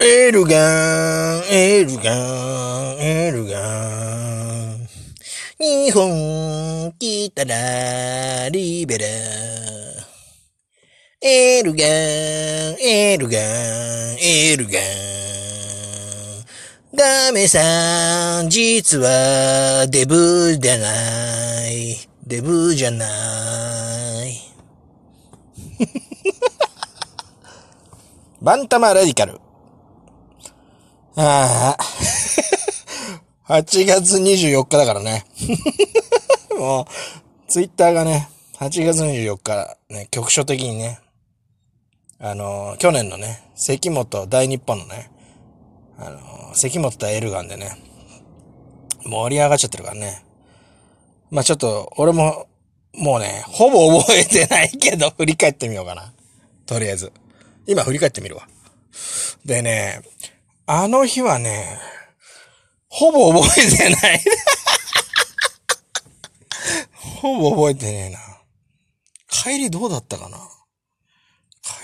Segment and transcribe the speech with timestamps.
[0.00, 3.58] エルガン、エルガン、エルガ
[4.76, 4.86] ン。
[5.58, 9.06] 日本来たらリベラ。
[11.20, 11.88] エルガン、
[12.80, 13.42] エルガン、
[14.20, 14.82] エルガン。
[16.94, 21.96] ダメさん、実はデブじゃない。
[22.24, 23.04] デブじゃな
[24.28, 24.38] い。
[28.40, 29.40] バンタマラディカル。
[31.20, 31.78] ああ。
[33.60, 35.24] 8月24日だからね。
[36.56, 36.84] もう、
[37.50, 41.00] ツイッターがね、8月24日、ね、局所的にね、
[42.20, 45.10] あの去年のね、関本大日本のね、
[45.98, 46.20] あの
[46.54, 47.76] 関本対エルガンでね、
[49.04, 50.24] 盛り上がっちゃってるからね。
[51.30, 52.46] まあちょっと、俺も、
[52.94, 56.12] もうね、ほぼ覚えてないけど、 振り返ってみようかな。
[56.64, 57.12] とりあえず。
[57.66, 58.48] 今振り返ってみるわ。
[59.44, 60.00] でね、
[60.70, 61.78] あの日はね、
[62.88, 64.20] ほぼ覚えてない。
[66.92, 68.18] ほぼ覚えてねえな。
[69.30, 70.38] 帰りどうだったかな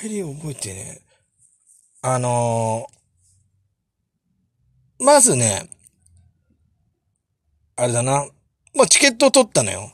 [0.00, 1.02] 帰り覚えてねえ。
[2.02, 5.70] あのー、まずね、
[7.76, 8.28] あれだな。
[8.74, 9.90] もうチケットを取ったのよ。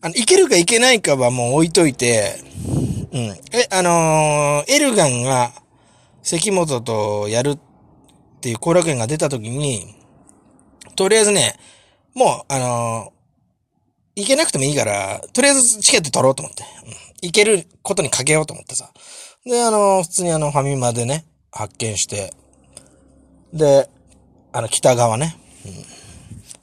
[0.00, 2.42] あの、行けるか行けないかはもう置いといて、
[3.12, 3.40] うん。
[3.52, 5.52] え、あのー、エルガンが
[6.24, 7.58] 関本とやるっ
[8.36, 9.94] っていう後楽園が出た時に、
[10.94, 11.58] とりあえずね、
[12.14, 13.16] もう、あのー
[14.18, 16.64] 行けなくてもいいから、とりあえずチケット取ろうと思って。
[17.20, 18.90] 行けることにかけようと思ってさ。
[19.44, 22.32] で、あのー普通にあの、ファミマでね、発見して、
[23.52, 23.90] で、
[24.52, 25.36] あの、北側ね。
[25.66, 25.74] うん、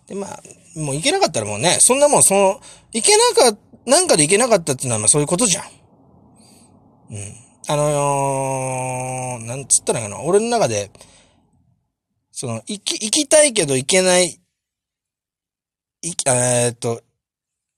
[0.07, 0.39] で、まあ、
[0.75, 2.59] もう行けなかったらもうね、そんなもん、その、
[2.91, 5.63] 行けなか、なんかで行けなかったっていうのはまあそういうことじゃん。
[7.11, 7.35] うん。
[7.67, 10.89] あのー、なんつったらいいかな、俺の中で、
[12.43, 14.37] その、行き、行きたいけど行けない、
[16.01, 17.01] いき、えっと、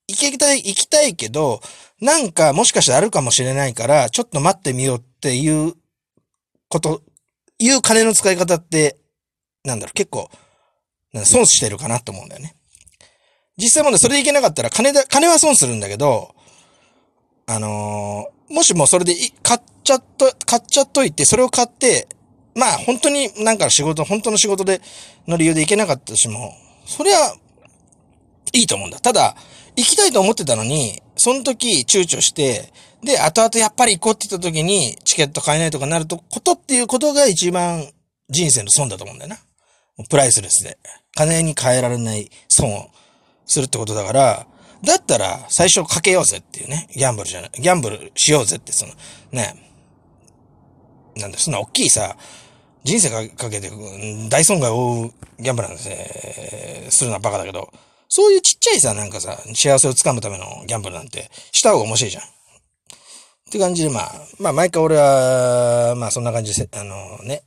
[0.08, 1.62] 行きたい、行きたいけど、
[2.02, 5.76] なんかもしかしたらあるかもしれないから、ちょっと待ってみようっていう
[6.68, 7.04] こと、
[7.60, 8.98] いう金の使い方って、
[9.64, 10.32] なんだろう、結構、
[11.26, 12.56] 損してるかなと思うんだよね。
[13.58, 16.34] 実際もね、それでいけなかったら金だ、金は損するんだけど、
[17.46, 22.08] あのーもしもそれで買っちゃっと、買っちゃっといて、それを買って、
[22.56, 24.82] まあ本当になんか仕事、本当の仕事で、
[25.28, 26.54] の理由で行けなかったしても、
[26.86, 27.36] それは、
[28.54, 29.00] いいと思うんだ。
[29.00, 29.36] ただ、
[29.76, 32.72] 行きたいと思ってたのに、その時躊躇して、
[33.04, 37.86] で、後々やっぱり行こうって言った時に、チケット買えないとかなると、ことっていうことが一番
[38.30, 39.38] 人生の損だと思うんだよな。
[40.10, 40.78] プライスレスで。
[41.16, 42.90] 金に変えられない損を
[43.46, 44.48] するってことだから、
[44.84, 46.88] だったら最初かけようぜっていうね。
[46.96, 47.52] ギャンブルじゃない。
[47.54, 48.94] ギャンブルしようぜって、その、
[49.32, 49.56] ね。
[51.16, 52.18] なんだ、そんな大きいさ、
[52.86, 53.72] 人生かけて
[54.30, 56.88] 大損害を負うギャンブルなんて、すね。
[56.92, 57.74] するのはバカだけど、
[58.08, 62.24] そういうちっちゃいさ、なんかさ、幸せをつかむためのギャンブルなんて、した方が面白いじゃん。
[62.24, 62.28] っ
[63.52, 67.42] て感じで、まあ、まあ、毎回俺は、まあ、そんな感じで、あのね、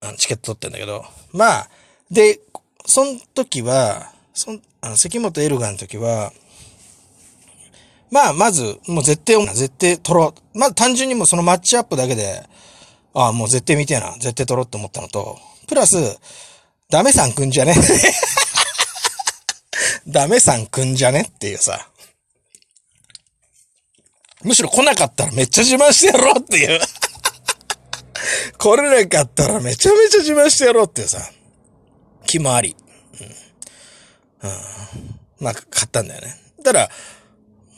[0.00, 1.68] あのチケット取ってんだけど、まあ、
[2.10, 2.40] で、
[2.86, 6.32] その時は、そん、あの、関本エルガンの時は、
[8.10, 10.58] まあ、まず、もう絶対、絶対取ろう。
[10.58, 12.42] まず単純にもうそのマッチアップだけで、
[13.18, 14.12] ああ、もう絶対見てえな。
[14.20, 15.96] 絶対取ろうって思ったのと、プラス、
[16.90, 17.74] ダメさんくんじゃね？
[20.06, 21.22] ダメさんくんじゃね？
[21.22, 21.88] っていうさ。
[24.44, 26.80] むしろ来なかったらめっちゃ自慢してやろうっていう。
[28.58, 31.26] 来れなかったらめちゃめちゃ自慢してやろうっていうさ。
[32.26, 32.76] 気もあり。
[34.42, 34.50] うん。
[34.50, 34.56] うん。
[35.40, 36.38] まあ、買ったんだよね。
[36.62, 36.90] たら、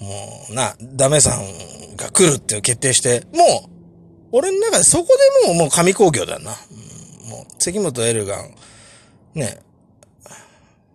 [0.01, 3.78] もうな、ダメさんが来るっていう決定して、もう、
[4.33, 5.09] 俺の中でそこ
[5.43, 6.53] でもう、もう神工業だな。
[6.53, 6.89] うん
[7.29, 8.55] もう、関本エルガン、
[9.35, 9.61] ね、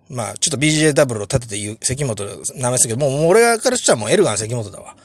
[0.09, 2.15] まあ、ちょっと BJW を立てて言う、関本、
[2.55, 4.95] 名前すけど、もう俺からしたらもうエルガン関本だわ。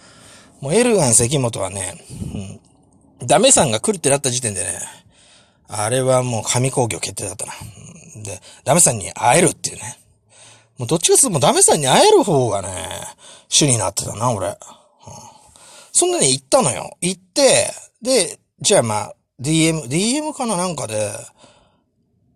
[0.61, 2.05] もうエルガン関本はね、
[3.21, 4.81] うん、ダメさんが来るってなった時点でね、
[5.69, 7.53] あれはもう神工業決定だったな。
[8.25, 9.99] で、ダメさんに会えるっていうね。
[10.79, 12.69] もうどっちかっていうともうダメさんに会える方がね、
[13.49, 14.49] 主になってたな、俺。
[14.49, 14.55] うん
[15.91, 16.97] そんなに行ったのよ。
[17.00, 21.12] 行って、で、じゃあまあ、DM、DM かななんかで、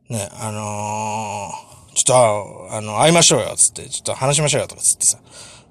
[0.08, 5.18] ね、あのーちょっと、あの、会いましょうよ、つって、ちょっと話しましょうよ、とかつってさ、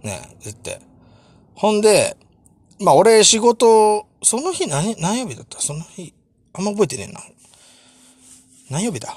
[0.03, 0.79] ね、言って。
[1.55, 2.15] ほんで、
[2.79, 5.59] まあ俺仕事、その日何、何曜日だった？
[5.59, 6.13] その日、
[6.53, 7.21] あんま覚えてねえな。
[8.69, 9.15] 何曜日だ？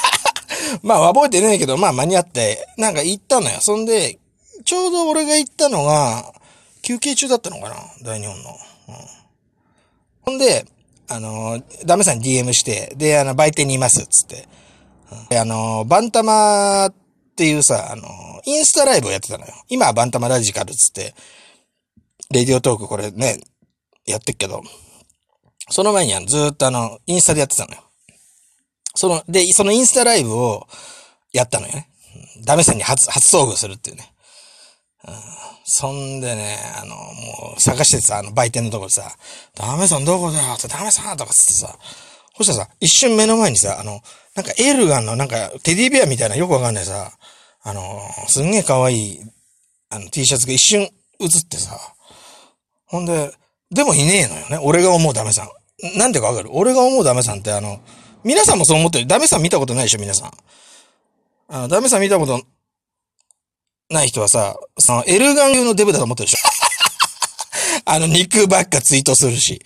[0.82, 3.58] まあ覚えてねえけど、まあ間に合って、なんか行ったのよ。
[3.60, 4.18] そんで、
[4.64, 6.32] ちょうど俺が行ったのが、
[6.80, 7.76] 休憩中だったのかな？
[8.02, 8.50] 大日本の。
[8.50, 8.94] うん、
[10.24, 10.66] ほんで、
[11.08, 14.48] あの、ダメさんに DM して、で、あの、売店にいます、つって。
[15.28, 16.94] で、あの、バンタマっ
[17.36, 18.06] ていうさ、あの、
[18.46, 19.52] インスタライブをやってたのよ。
[19.68, 21.14] 今はバンタマラジカルつって、
[22.30, 23.38] レディオトークこれね、
[24.06, 24.62] やってっけど、
[25.70, 27.82] その前にあのずっとあの、インスタでやってたのよ。
[28.94, 30.66] その、で、そのインスタライブを
[31.32, 31.88] やったのよね。
[32.44, 34.13] ダメさんに初、初遭遇するっていうね。
[35.64, 39.16] そんでね、あの、もう探してさ、あの売店のとこでさ、
[39.54, 41.78] ダメさんどこだよってダメさんとかつってさ、
[42.36, 44.00] そしたらさ、一瞬目の前にさ、あの、
[44.34, 47.12] なんかエルガンのなんかテディベアみたいなよくわかんないさ、
[47.62, 49.20] あの、すんげえ可愛い、
[49.90, 50.90] あの T シャツが一瞬映っ
[51.48, 51.78] てさ、
[52.86, 53.32] ほんで、
[53.70, 54.58] でもいねえのよね。
[54.62, 55.98] 俺が思うダメさん。
[55.98, 56.50] なんでかわかる？
[56.52, 57.80] 俺が思うダメさんってあの、
[58.22, 59.06] 皆さんもそう思ってる。
[59.06, 60.32] ダメさん見たことないでしょ、皆さん。
[61.48, 62.40] あの、ダメさん見たこと
[63.90, 67.82] ない人はさ、その、エルガン流のデブだと思ってるでしょ。
[67.84, 69.62] あの、肉ばっかツイートするし。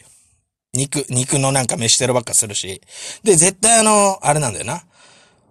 [0.75, 2.81] 肉、肉のなんか飯テロばっかするし。
[3.23, 4.83] で、絶対あの、あれなんだよな。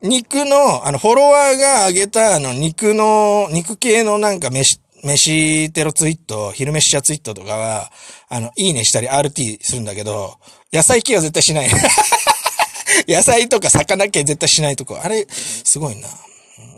[0.02, 7.92] 肉の、あの、フォロワーが上げた、あの、肉の、肉系のなんか飯、飯テロツイート、昼飯茶ツイートとかは、
[8.30, 10.38] あの、いいねしたり RT するんだけど、
[10.72, 11.70] 野菜系は絶対しない。
[13.08, 15.00] 野菜とか魚系絶対しないとこ。
[15.02, 16.08] あれ、すごいな。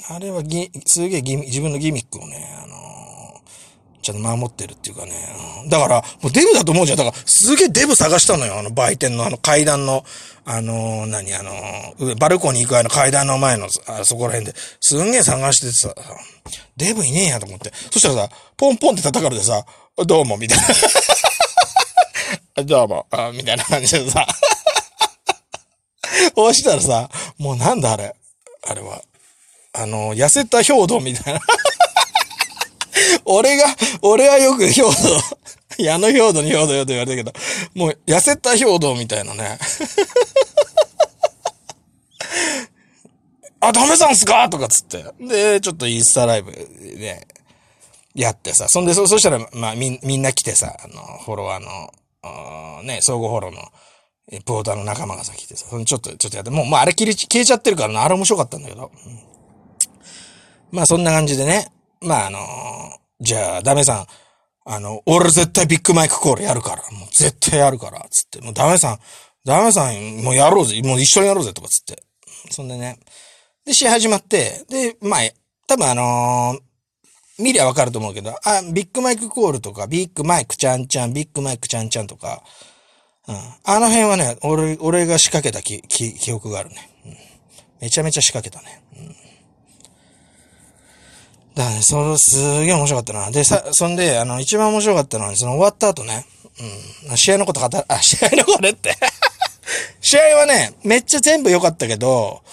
[0.10, 3.42] あれはぎ、すげえ自分のギミックをね、あの
[4.02, 5.12] ちゃんと守ってるっていうかね。
[5.70, 6.98] だから、もうデブだと思うじゃん。
[6.98, 8.58] だから、すげえデブ探したのよ。
[8.58, 10.04] あの、売店のあの階段の、
[10.46, 15.94] あのー、何、あのー、バルコニー行くあの階段の前の、あそこら辺で、すんげえ探しててさ、
[16.78, 17.72] デブいねえやと思って。
[17.92, 19.66] そしたらさ、ポンポンって叩かれてさ、
[20.06, 20.58] どうも、みたい
[22.56, 22.64] な。
[22.66, 24.26] どうも、あみたいな感じでさ。
[26.36, 28.16] 押したらさ、もうなんだあれ。
[28.68, 29.02] あれは。
[29.82, 31.40] あの、痩せた兵道みたいな。
[33.26, 33.66] 俺が、
[34.02, 34.92] 俺はよく兵道、
[35.78, 37.32] 矢野兵道に兵道よと言われたけど、
[37.76, 39.58] もう痩せた兵道みたいなね。
[43.62, 44.50] あ、ダメさんすか？
[44.50, 45.04] とかつって。
[45.20, 47.28] で、ちょっとインスタライブで、
[48.16, 48.68] やってさ。
[48.70, 51.92] そんで、そ、そしたら、まあ、み、みんな来てさ、あの、フォロワーの、
[52.84, 53.62] ね、相互フォローの、
[54.46, 58.92] ポーターの仲間がさ来てさ、そのちょっと、ちょっとやって、もう、もうあれ消え消えちゃってるからな、あれ面白かったんだけど。
[59.06, 59.20] うん、
[60.72, 61.72] まあ、そんな感じでね。
[62.02, 62.42] まあ、あのー、
[63.22, 64.06] じゃあ、ダメさん、
[64.66, 69.00] あの、俺絶対ビッグマイクコールやるから、もう絶対やるから、つって、もうダメさん、
[69.46, 72.04] ダメさん、もうやろうぜ、もう一緒にやろうぜ、とかつって。
[72.52, 73.00] そんでね。
[73.66, 75.20] で、試合始まって、で、まあ、
[75.68, 82.44] 多分あのー、見りゃわかると思うけど、あ、ビッグマイクコールとか、ビッグマイクちゃんちゃん、ビッグマイクちゃんちゃんとか、
[83.28, 83.36] うん。
[83.64, 86.90] あの辺はね、俺、俺が仕掛けた記記憶があるね。
[87.06, 87.16] うん。
[87.82, 88.84] めちゃめちゃ仕掛けたね。
[88.98, 89.16] うん。
[91.60, 93.32] だからね、それすげえ面白かったな。
[93.32, 96.26] で、さ、そんで、あの、一番面白かったのは、その終わった後ね、
[97.10, 97.18] うん。
[97.18, 98.96] 試合のこと語る、あ、試合のことって
[100.00, 102.44] 試合はね、めっちゃ全部良かったけど、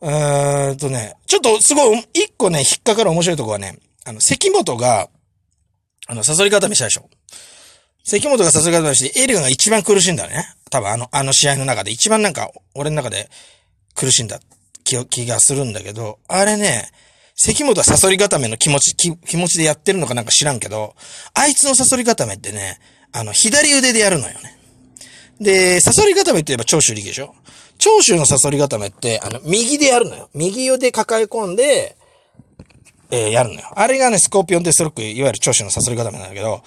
[0.00, 5.10] えーっとね、ちょっとすごい、一個ね、引っかかる面白いとこはね、あの、関本が、
[6.06, 7.06] あの、サソリ固めしたでしょ。
[8.02, 10.54] 関本がサソリ固めして、エルガが一番苦しんだね。
[10.70, 13.28] 多分あの、あの試合の中で、一番なんか、俺の中で
[13.94, 14.40] 苦しんだ
[14.84, 16.90] 気気がするんだけど、あれね、
[17.40, 20.96] 関本はサソリ固めの気持ち、気気持ちでやってるのかなんか知らんけど、
[21.34, 22.80] あいつのサソリ固めってね、
[23.12, 24.58] あの、左腕でやるのよね。
[25.40, 27.36] で、サソリ固めって言えば長州力でしょ？
[27.78, 30.28] 長州のサソリ固めって、あの、右でやるのよ。
[30.34, 31.96] 右腕抱え込んで、
[33.12, 33.70] えー、やるのよ。
[33.76, 36.64] あれがね、スコーピオンデストロック、いわゆる長州のサソリ固めなんだけど、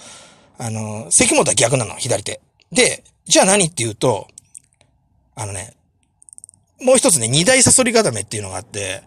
[0.56, 2.40] あの、関本は逆なの、左手。
[2.72, 4.26] で、じゃあ何って言うと、
[5.34, 5.74] あのね、
[6.80, 9.02] もう一つね、二大サソリ固めっていうのがあって、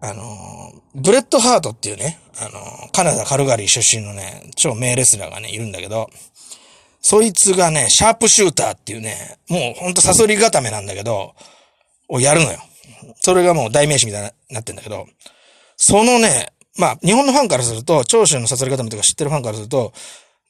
[0.00, 6.10] あの、ブレッドハートっていうね、あの、カナダ・カルガリー出身のね、超名レスラーがね、いるんだけど、
[7.00, 11.34] そいつがね、シャープシューターっていうね、もうほんとサソリ固めなんだけど、
[12.08, 12.58] をやるのよ。
[13.20, 15.06] それがもう代名詞みたいになってんだけど、
[15.76, 19.92] そのね、まあ、日本のファンからすると、長州のサソリ固めとか知ってるファンからすると、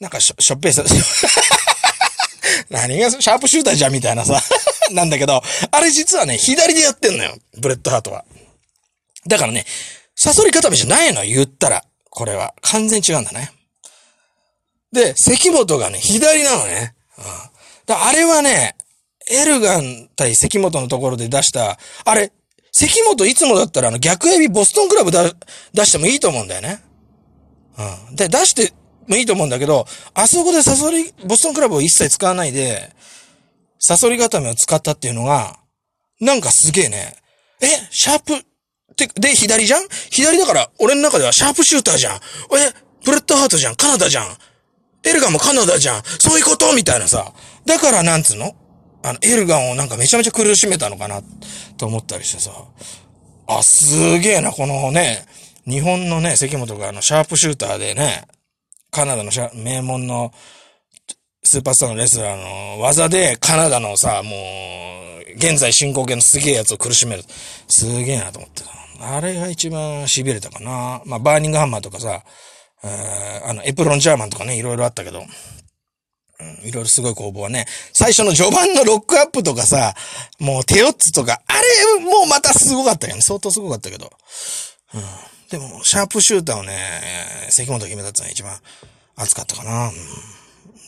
[0.00, 0.82] なんかしょ、しょっぺいさ、
[2.70, 4.42] 何がシャープシューターじゃんみたいなさ
[4.90, 7.36] なんだけど、あれ実はね、左でやってんのよ。
[7.58, 8.24] ブレッドハートは。
[9.26, 9.64] だからね、
[10.14, 11.82] サソリ固めじゃないの言ったら。
[12.10, 12.54] これは。
[12.62, 13.50] 完全違うんだね。
[14.92, 16.94] で、関本がね、左なのね。
[17.18, 17.24] うん。
[17.86, 18.76] だあれはね、
[19.28, 22.32] エルガン対関本のところで出した、あれ、
[22.72, 26.82] 関本いつもだったらあの逆エビボストンクラブ出してもいいと思うんだよね。
[28.08, 28.16] うん。
[28.16, 28.72] で、出して
[29.06, 32.94] もいいと思うんだけど、あそこでサソリ、ボストンクラブを一切使わないで、
[33.78, 35.58] サソリ固めを使ったっていうのが、
[36.20, 37.16] なんかすげえね、
[37.60, 38.34] え、シャープ、
[38.96, 39.86] で、で、左じゃん？
[40.10, 42.16] 左だから、俺の中ではシャープシューターじゃん。
[42.16, 42.18] え、
[43.04, 43.76] ブレッドハートじゃん。
[43.76, 44.26] カナダじゃん。
[45.04, 46.02] エルガンもカナダじゃん。
[46.04, 46.74] そういうこと？
[46.74, 47.32] みたいなさ。
[47.64, 48.56] だから、なんつうの？
[49.02, 51.22] あの、エルガンをなんかめちゃめちゃ苦しめたのかな、
[51.76, 52.50] と思ったりしてさ。
[53.46, 55.26] あ、すげえな、このね、
[55.66, 58.26] 日本のね、関本があの、シャープシューターでね、
[58.90, 60.32] カナダの名門の
[61.44, 67.22] スーパースターのレスラーの技でカナダのさ、もう、現在進行形のすげえやつを苦しめる。
[67.68, 68.70] すげえなと思ってた。
[69.00, 71.02] あれが一番痺れたかな。
[71.04, 72.22] まあ、バーニングハンマーとかさ、
[72.82, 75.20] あの、エプロンジャーマンとかね、いろいろあったけど、
[76.38, 79.94] うん、いろいろすごい攻防はね、最初の序盤のロックアップとかさ、
[80.38, 81.52] もう手四つとか、あ
[81.98, 83.22] れ、もうまたすごかったよね。
[83.22, 84.10] 相当すごかったけど。
[84.94, 85.02] うん。
[85.50, 86.76] でも、シャープシューターをね、
[87.50, 88.58] 関本決めたってのは一番
[89.16, 89.88] 熱かったかな。
[89.88, 89.94] うん、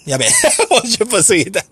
[0.06, 0.28] やべえ。
[0.70, 1.64] もう10分過ぎた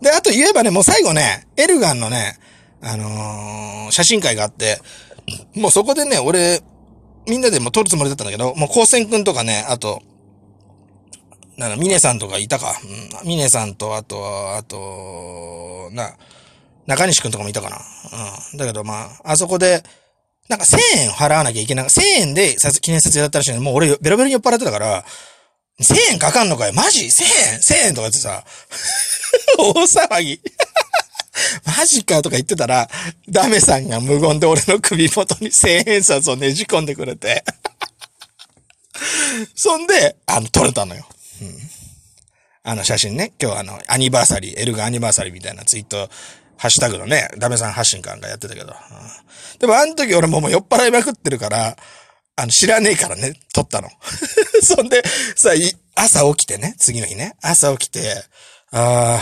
[0.00, 2.38] で、あと言えばね、もう最後ね、エルガンのね、
[2.82, 4.80] あのー、写真会があって、
[5.54, 6.62] もうそこでね、俺、
[7.26, 10.02] みんなでも撮るつもりだったんだけど、もう高専くんとかね、あと、
[11.56, 12.74] なミネさんとかいたか。
[13.22, 13.28] うん。
[13.28, 16.14] ミネさんと、あと、あと、な、
[16.86, 17.76] 中西くんとかもいたかな。
[18.52, 18.58] うん。
[18.58, 19.82] だけどまあ、あそこで、
[20.48, 21.84] なんか1000円払わなきゃいけない。
[21.86, 25.04] 1000円で記念撮影だったらしいのにもう俺ベロベロに酔っ払ってたから、
[25.80, 27.08] 1000円かかんのかよマジ ?1000
[27.54, 28.44] 円 ?1000 円とか言ってさ、
[29.58, 30.40] 大騒ぎ。
[31.64, 32.88] マジかとか言ってたら、
[33.28, 37.44] ダメさんが無言で俺の首元に千円札をねじ込んでくれて。
[39.54, 41.06] そんで、あの、撮れたのよ。
[41.42, 41.70] うん。
[42.62, 46.10] あの写真ね、今日あの、アニバーサリー、エルガアニバーサリーみたいなツイート、
[46.58, 48.66] ハッシュタグのね、ダメさん発信かなんかやってたけど。
[48.66, 51.76] うん、でもあの時俺ももう酔っ払いまくってるから、
[52.36, 53.88] あの、知らねえからね、撮ったの。
[54.62, 55.02] そんで、
[55.36, 55.52] さ、
[55.94, 58.24] 朝起きてね、次の日ね、朝起きて、
[58.72, 59.20] ああ、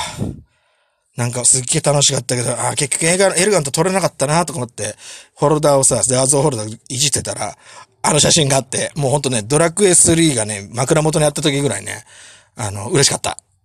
[1.19, 4.95] なんかすっげえ楽しかったけど、ああ、結局映画、エレガント撮れなかったなとか思って、
[5.35, 7.59] ホルダーをさ、画像フォルダーいじってたら、
[8.03, 12.05] あの写真があって、もうほんとね、ドラクエ3がね、枕元にあった時ぐらいね、
[12.55, 13.37] あの、嬉しかった。